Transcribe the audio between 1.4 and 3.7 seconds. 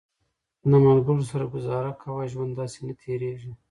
ګزاره کوه، ژوند داسې نه تېرېږي